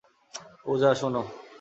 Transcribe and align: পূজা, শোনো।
পূজা, 0.63 0.89
শোনো। 0.93 1.21